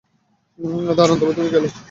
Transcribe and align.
দারুণ, 0.97 1.17
তবে 1.19 1.33
তুমিই 1.35 1.51
খেলো। 1.53 1.67